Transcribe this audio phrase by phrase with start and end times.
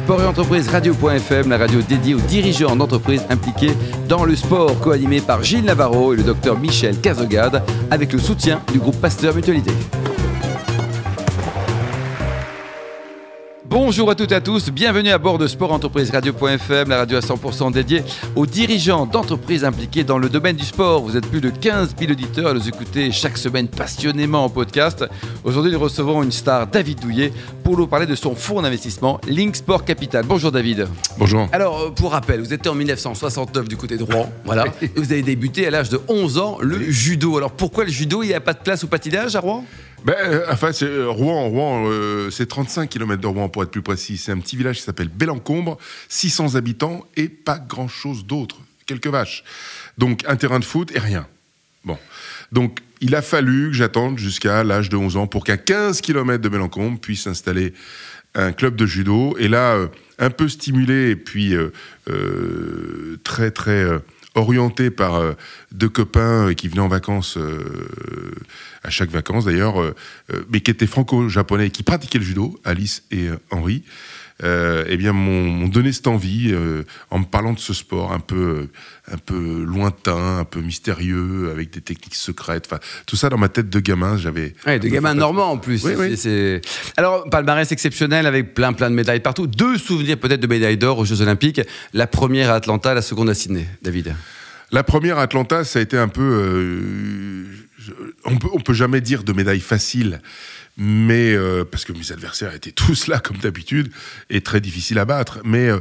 [0.00, 3.72] Sport et entreprise radio.fm, la radio dédiée aux dirigeants d'entreprises impliqués
[4.08, 8.62] dans le sport, co-animé par Gilles Navarro et le docteur Michel Cazogade, avec le soutien
[8.72, 9.72] du groupe Pasteur Mutualité.
[13.90, 17.16] Bonjour à toutes et à tous, bienvenue à bord de Sport Entreprise Radio.fm, la radio
[17.18, 18.04] à 100% dédiée
[18.36, 21.02] aux dirigeants d'entreprises impliqués dans le domaine du sport.
[21.02, 25.04] Vous êtes plus de 15 000 auditeurs à nous écouter chaque semaine passionnément en podcast.
[25.42, 27.32] Aujourd'hui, nous recevons une star, David Douillet,
[27.64, 30.24] pour nous parler de son fonds d'investissement Link Sport Capital.
[30.24, 30.86] Bonjour David.
[31.18, 31.48] Bonjour.
[31.50, 34.66] Alors, euh, pour rappel, vous étiez en 1969 du côté de Rouen, voilà.
[34.82, 37.36] Et vous avez débuté à l'âge de 11 ans le judo.
[37.38, 38.22] Alors pourquoi le judo?
[38.22, 39.64] Il n'y a pas de place au patinage à Rouen?
[40.04, 43.70] Ben, euh, enfin, c'est euh, Rouen, Rouen euh, c'est 35 km de Rouen pour être
[43.70, 44.16] plus précis.
[44.16, 45.78] C'est un petit village qui s'appelle Bellencombre,
[46.08, 49.44] 600 habitants et pas grand-chose d'autre, quelques vaches.
[49.98, 51.26] Donc un terrain de foot et rien.
[51.84, 51.98] Bon,
[52.52, 56.42] donc il a fallu que j'attende jusqu'à l'âge de 11 ans pour qu'à 15 km
[56.42, 57.72] de Bellencombre puisse s'installer
[58.34, 59.36] un club de judo.
[59.38, 59.78] Et là,
[60.18, 61.54] un peu stimulé et puis
[63.24, 63.86] très très
[64.34, 65.34] orienté par
[65.72, 67.38] deux copains qui venaient en vacances
[68.82, 69.94] à chaque vacances d'ailleurs, euh,
[70.32, 73.28] euh, mais qui étaient franco-japonais, qui pratiquaient le judo, Alice et
[74.42, 76.54] euh, eh bien, m'ont donné cette envie
[77.10, 78.68] en me parlant de ce sport un peu,
[79.10, 82.66] un peu lointain, un peu mystérieux, avec des techniques secrètes.
[82.66, 84.54] Enfin, tout ça dans ma tête de gamin, j'avais.
[84.66, 85.84] de gamin normand en plus.
[85.84, 86.20] Oui,
[86.96, 89.46] Alors, palmarès exceptionnel avec plein, plein de médailles partout.
[89.46, 91.60] Deux souvenirs peut-être de médailles d'or aux Jeux Olympiques.
[91.92, 93.66] La première à Atlanta, la seconde à Sydney.
[93.82, 94.14] David.
[94.72, 97.48] La première à Atlanta, ça a été un peu
[98.24, 100.20] on peut, peut jamais dire de médaille facile,
[100.82, 103.92] mais euh, parce que mes adversaires étaient tous là comme d'habitude
[104.30, 105.40] et très difficiles à battre.
[105.44, 105.78] Mais euh,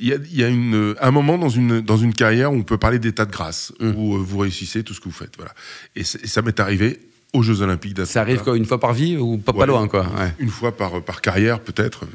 [0.00, 3.00] il y, a, une, un moment dans une, dans une carrière où on peut parler
[3.00, 3.92] d'état de grâce, mmh.
[3.96, 5.36] où euh, vous réussissez tout ce que vous faites.
[5.36, 5.52] Voilà.
[5.96, 7.00] Et, ça m'est arrivé
[7.34, 8.12] aux Jeux Olympiques d'Atlanta.
[8.12, 10.06] Ça arrive quoi, une fois par vie ou pas, loin quoi
[10.38, 12.06] Une fois par, par carrière peut-être.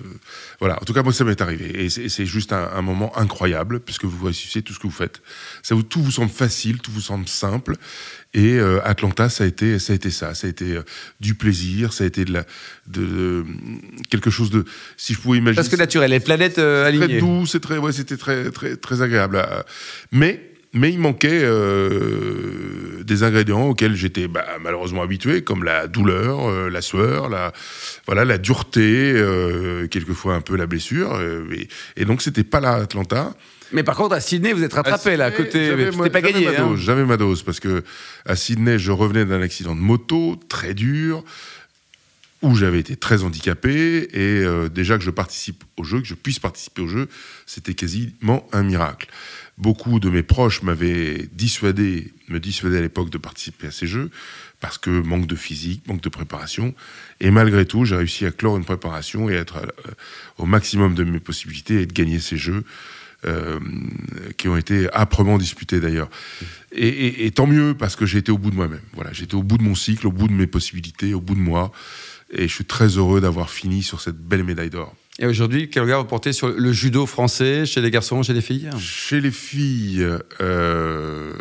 [0.59, 0.81] Voilà.
[0.81, 1.86] En tout cas, moi, ça m'est arrivé.
[1.86, 5.22] Et c'est juste un, moment incroyable, puisque vous réussissez tout ce que vous faites.
[5.61, 7.75] Ça vous, tout vous semble facile, tout vous semble simple.
[8.34, 10.34] Et euh, Atlanta, ça a été, ça a été ça.
[10.34, 10.81] Ça a été euh,
[11.19, 12.46] du plaisir, ça a été de, la,
[12.88, 13.46] de,
[14.09, 14.66] quelque chose de,
[14.97, 15.56] si je pouvais imaginer.
[15.56, 17.07] Parce que naturel, les planètes euh, alignées.
[17.07, 19.46] Très doux, c'est très, ouais, c'était très, très, très agréable.
[20.12, 20.41] Mais,
[20.73, 21.44] mais il manquait
[23.03, 27.53] des ingrédients auxquels j'étais bah, malheureusement habitué, comme la douleur, la sueur, la,
[28.06, 29.14] voilà, la dureté,
[29.90, 31.19] quelquefois un peu la blessure.
[31.52, 33.34] et, et donc, c'était pas là, Atlanta.
[33.74, 35.75] Mais par contre, à Sydney, vous êtes rattrapé là, à côté.
[35.91, 36.47] C'était pas gagné.
[36.56, 36.75] Hein.
[36.78, 37.84] J'avais ma dose, parce que
[38.25, 41.24] à Sydney, je revenais d'un accident de moto très dur,
[42.44, 46.14] où j'avais été très handicapé, et euh, déjà que je participe au jeu, que je
[46.14, 47.09] puisse participer au jeu,
[47.46, 49.08] c'était quasiment un miracle.
[49.58, 54.12] Beaucoup de mes proches m'avaient dissuadé, me dissuadaient à l'époque de participer à ces jeux,
[54.59, 56.76] parce que manque de physique, manque de préparation.
[57.20, 59.92] Et malgré tout, j'ai réussi à clore une préparation et être euh,
[60.38, 62.64] au maximum de mes possibilités et de gagner ces jeux.
[63.26, 63.58] Euh,
[64.36, 66.09] qui ont été âprement disputés d'ailleurs.
[66.74, 68.82] Et, tant mieux parce que j'ai été au bout de moi-même.
[68.96, 71.40] Voilà, j'étais au bout de mon cycle, au bout de mes possibilités, au bout de
[71.40, 71.72] moi.
[72.36, 74.94] Et je suis très heureux d'avoir fini sur cette belle médaille d'or.
[75.20, 78.42] Et aujourd'hui, quel regard vous portez sur le judo français chez les garçons, chez les
[78.42, 78.70] filles?
[78.80, 80.08] Chez les filles,
[80.42, 81.34] euh,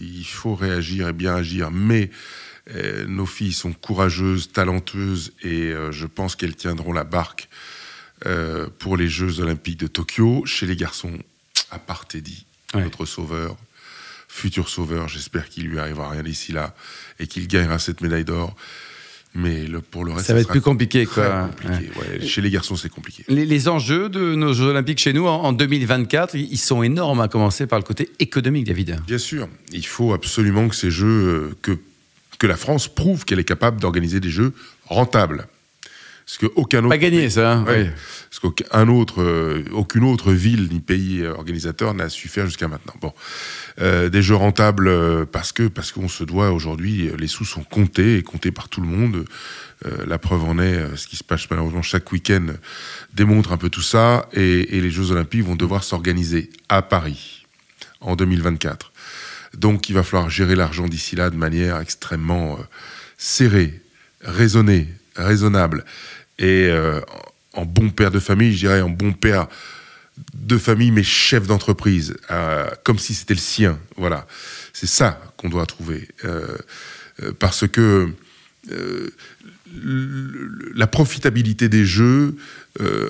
[0.00, 2.10] il faut réagir et bien agir, mais
[2.74, 7.48] euh, nos filles sont courageuses, talentueuses, et je pense qu'elles tiendront la barque
[8.26, 10.44] euh, pour les Jeux Olympiques de Tokyo.
[10.44, 11.18] Chez les garçons,
[11.70, 13.56] à part Teddy, notre sauveur,
[14.28, 16.74] futur sauveur, j'espère qu'il lui arrivera rien d'ici là
[17.18, 18.54] et qu'il gagnera cette médaille d'or.
[19.34, 21.06] Mais le, pour le reste, ça va être plus compliqué.
[21.06, 21.50] Quoi.
[22.20, 23.24] Chez les garçons, c'est compliqué.
[23.28, 27.66] Les, enjeux de nos Jeux Olympiques chez nous en, 2024, ils sont énormes, à commencer
[27.66, 29.00] par le côté économique, David.
[29.06, 29.48] Bien sûr.
[29.72, 31.78] Il faut absolument que ces Jeux, euh, que,
[32.38, 34.52] que la France prouve qu'elle est capable d'organiser des Jeux
[34.86, 35.46] rentables.
[36.30, 36.90] Parce qu'aucun autre.
[36.90, 37.54] Pas gagné, ça.
[37.54, 42.68] Hein, parce qu'aucun autre, euh, aucune autre ville ni pays organisateur n'a su faire jusqu'à
[42.68, 42.94] maintenant.
[43.00, 43.12] Bon,
[43.80, 47.64] euh, des jeux rentables euh, parce que parce qu'on se doit aujourd'hui, les sous sont
[47.64, 49.24] comptés et comptés par tout le monde.
[50.06, 52.46] la preuve en est, ce qui se passe malheureusement chaque week-end
[53.14, 54.28] démontre un peu tout ça.
[54.32, 57.46] Et, et les Jeux Olympiques vont devoir s'organiser à Paris
[58.00, 58.92] en 2024.
[59.56, 62.58] Donc, il va falloir gérer l'argent d'ici là de manière extrêmement
[63.16, 63.80] serrée,
[64.22, 64.86] raisonnée,
[65.16, 65.84] raisonnable
[66.40, 67.00] et euh,
[67.52, 69.46] en bon père de famille, je dirais en bon père
[70.34, 73.78] de famille, mais chef d'entreprise, euh, comme si c'était le sien.
[73.96, 74.26] Voilà,
[74.72, 76.56] c'est ça qu'on doit trouver, euh,
[77.38, 78.08] parce que
[80.74, 82.36] la profitabilité des jeux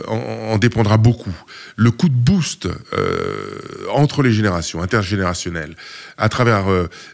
[0.06, 1.34] en, dépendra beaucoup.
[1.76, 2.68] Le coup de boost
[3.90, 5.76] entre les générations, intergénérationnel,
[6.16, 6.66] à travers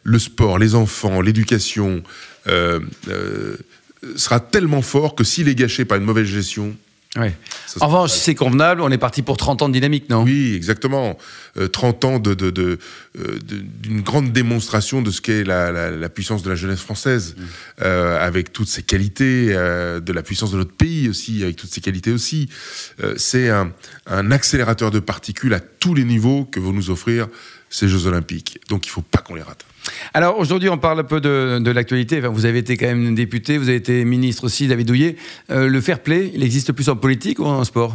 [0.02, 2.02] le sport, les enfants, l'éducation,
[4.16, 6.76] sera tellement fort que s'il est gâché par une mauvaise gestion,
[7.16, 7.34] Ouais.
[7.81, 10.22] En revanche, c'est convenable, on est parti pour 30 ans de dynamique, non?
[10.22, 11.19] Oui, exactement.
[11.72, 12.78] 30 ans d'une de, de,
[13.81, 17.84] d'une grande démonstration de ce qu'est la, la, puissance de la jeunesse française, mmh.
[17.84, 22.12] avec toutes ses qualités, de la puissance de notre pays aussi, avec toutes ses qualités
[22.12, 22.49] aussi.
[23.16, 23.72] c'est un,
[24.06, 27.28] un accélérateur de particules à tous les niveaux que vont nous offrir
[27.70, 28.60] ces Jeux Olympiques.
[28.69, 29.64] Donc il ne faut pas qu'on les rate.
[30.15, 32.21] Alors aujourd'hui, on parle un peu de, l'actualité.
[32.21, 35.17] vous avez été quand même député, vous avez été ministre aussi, David Douillet.
[35.50, 37.94] Euh, le fair play, il existe plus en politique ou en sport?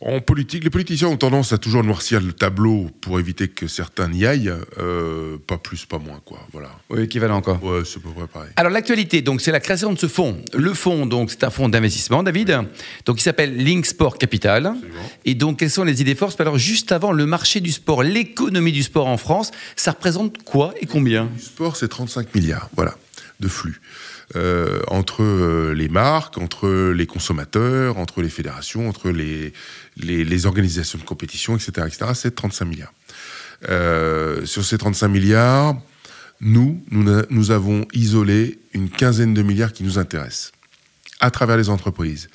[0.00, 4.08] En politique, les politiciens ont tendance à toujours noircir le tableau pour éviter que certains
[4.08, 4.52] n'y aillent.
[4.78, 6.38] Euh, pas plus, pas moins, quoi.
[6.52, 6.68] Voilà.
[6.90, 7.62] Oui, équivalent encore.
[7.64, 8.50] Ouais, c'est peu près pareil.
[8.56, 10.42] Alors l'actualité, donc c'est la création de ce fonds.
[10.52, 12.60] Le fonds, donc c'est un fonds d'investissement, David.
[13.06, 14.74] Donc il s'appelle Link Sport Capital.
[15.24, 18.72] Et donc quelles sont les idées forces Alors juste avant le marché du sport, l'économie
[18.72, 21.30] du sport en France, ça représente quoi et combien?
[21.34, 22.96] Le sport, c'est 35 milliards, voilà,
[23.40, 23.80] de flux.
[24.34, 29.52] Euh, entre euh, les marques, entre les consommateurs, entre les fédérations, entre les,
[29.96, 32.10] les, organisations de compétition, etc., etc.
[32.14, 32.92] C'est 35 milliards.
[33.68, 35.76] Euh, sur ces 35 milliards,
[36.40, 40.52] nous, nous, nous avons isolé une quinzaine de milliards qui nous intéressent
[41.20, 42.28] à travers les entreprises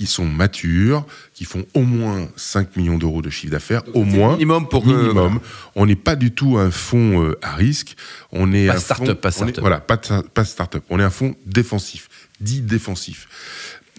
[0.00, 1.04] qui sont matures,
[1.34, 4.32] qui font au moins 5 millions d'euros de chiffre d'affaires, au moins.
[4.32, 5.40] Minimum pour minimum.
[5.74, 7.96] on n'est pas du tout un fonds euh, à risque.
[8.32, 9.60] On est pas start-up, pas start-up.
[9.60, 10.82] Voilà, pas, pas start-up.
[10.88, 12.08] On est un fonds défensif,
[12.40, 13.28] dit défensif.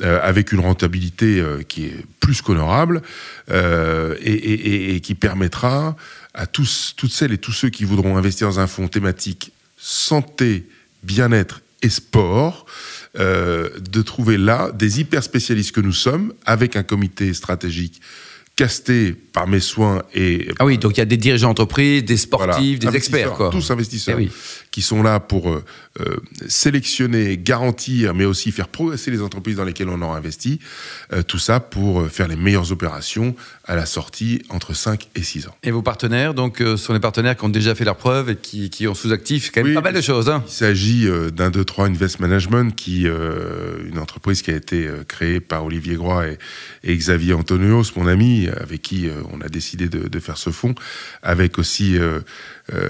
[0.02, 3.04] Euh, avec une rentabilité euh, qui est plus qu'honorable
[3.52, 5.96] et, et, qui permettra
[6.34, 10.68] à tous, toutes celles et tous ceux qui voudront investir dans un fonds thématique santé,
[11.04, 12.66] bien-être et sport,
[13.18, 18.02] euh, de trouver là des hyper spécialistes que nous sommes, avec un comité stratégique
[18.56, 20.50] casté par mes soins et...
[20.60, 23.32] Ah oui, donc il y a des dirigeants d'entreprise, des sportifs, des experts.
[23.32, 23.50] Quoi.
[23.50, 24.30] Tous investisseurs eh
[24.72, 25.64] qui sont là pour euh,
[26.00, 26.16] euh,
[26.48, 30.60] sélectionner, garantir, mais aussi faire progresser les entreprises dans lesquelles on a investi.
[31.12, 33.36] Euh, tout ça pour faire les meilleures opérations
[33.66, 35.56] à la sortie entre 5 et 6 ans.
[35.64, 38.70] Et vos partenaires, donc, sont les partenaires qui ont déjà fait leur preuve et qui,
[38.70, 40.30] qui ont sous-actif quand même pas mal de choses.
[40.30, 40.44] Hein.
[40.48, 45.96] Il s'agit d'un 2-3 Invest Management, qui, une entreprise qui a été créée par Olivier
[45.96, 46.38] Groix et,
[46.84, 50.76] et Xavier Antonios, mon ami, avec qui on a décidé de, de, faire ce fonds,
[51.22, 51.98] avec aussi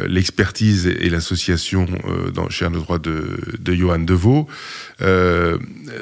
[0.07, 4.47] l'expertise et l'association euh, dans, chez un droit de, de Johan Deveau.
[5.01, 5.57] Euh,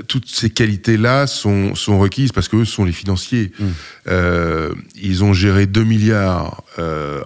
[0.07, 3.51] toutes ces qualités-là sont, sont requises parce qu'eux sont les financiers.
[3.59, 3.65] Mmh.
[4.07, 6.63] Euh, ils ont géré 2 milliards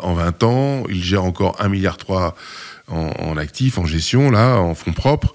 [0.02, 2.36] en 20 ans, ils gèrent encore 1 milliard 3
[2.88, 5.34] en, en actifs, en gestion, là, en fonds propres.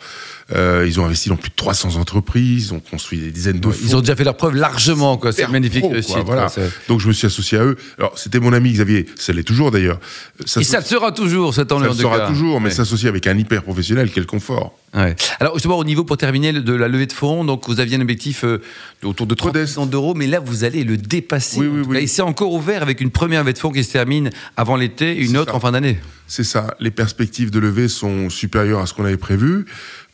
[0.55, 3.69] Euh, ils ont investi dans plus de 300 entreprises, ils ont construit des dizaines de.
[3.83, 5.31] Ils ont déjà fait leur preuve largement, quoi.
[5.31, 5.85] C'est magnifique
[6.25, 6.51] voilà.
[6.89, 7.77] Donc je me suis associé à eux.
[7.99, 10.01] Alors c'était mon ami Xavier, ça l'est toujours d'ailleurs.
[10.47, 13.63] Ça Et ça sera toujours, cet Ça le sera toujours, mais s'associer avec un hyper
[13.63, 14.79] professionnel, quel confort.
[14.95, 15.15] Ouais.
[15.39, 18.01] Alors justement au niveau pour terminer de la levée de fonds, donc vous aviez un
[18.01, 18.63] objectif euh,
[19.05, 21.61] autour de 30 millions d'euros, mais là vous allez le dépasser.
[21.61, 21.99] Oui, oui, oui.
[21.99, 25.15] Et c'est encore ouvert avec une première levée de fonds qui se termine avant l'été,
[25.15, 25.99] une autre en fin d'année.
[26.27, 26.75] C'est ça.
[26.81, 29.67] Les perspectives de levée sont supérieures à ce qu'on avait prévu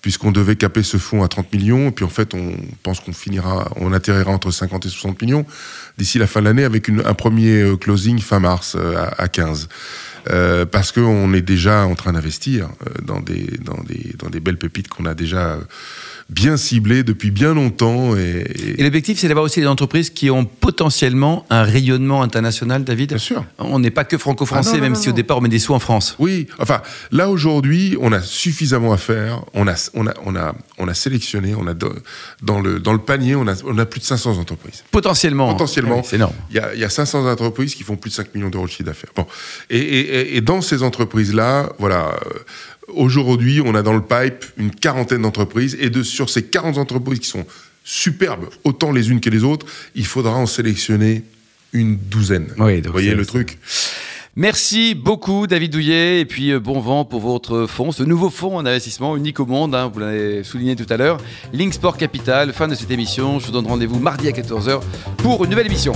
[0.05, 2.53] puisqu'on devait caper ce fonds à 30 millions, et puis en fait, on
[2.83, 5.47] pense qu'on finira, on atterrira entre 50 et 60 millions
[5.97, 9.71] d'ici la fin de l'année, avec un premier euh, closing fin mars euh, à, 15.
[10.29, 12.69] Euh, parce qu'on est déjà en train d'investir
[13.03, 15.59] dans des, belles pépites qu'on a déjà
[16.31, 18.17] bien ciblé depuis bien longtemps.
[18.17, 23.19] Et, l'objectif, c'est d'avoir aussi des entreprises qui ont potentiellement un rayonnement international, David Bien
[23.19, 23.45] sûr.
[23.59, 25.79] On n'est pas que franco-français, ah même si au départ on met des sous en
[25.79, 26.17] France.
[26.19, 26.81] Oui, enfin,
[27.13, 29.45] là aujourd'hui, on a suffisamment à faire.
[29.55, 32.99] On a, on a, on a, on a sélectionné, on a dans le, dans le
[32.99, 34.85] panier, on a, on a plus de 500 entreprises.
[34.91, 35.53] Potentiellement.
[35.53, 36.03] Potentiellement.
[36.03, 36.35] c'est énorme.
[36.51, 38.71] Il y, a, y a 500 entreprises qui font plus de 5 millions d'euros de
[38.71, 39.11] chiffre d'affaires.
[39.15, 39.27] Bon.
[39.71, 42.17] Et, et, et, dans ces entreprises-là, voilà,
[42.89, 47.21] Aujourd'hui, on a dans le pipe une quarantaine d'entreprises et de, sur ces 40 entreprises
[47.21, 47.47] qui sont
[47.85, 51.23] superbes, autant les unes que les autres, il faudra en sélectionner
[51.73, 52.49] une douzaine.
[52.57, 53.59] Vous voyez le truc?
[54.37, 58.57] Merci beaucoup David Douillet et puis euh, bon vent pour votre fonds, ce nouveau fonds
[58.57, 61.19] en investissement unique au monde, hein, vous l'avez souligné tout à l'heure,
[61.53, 64.81] Link Sport Capital, fin de cette émission, je vous donne rendez-vous mardi à 14h
[65.19, 65.93] pour une nouvelle émission.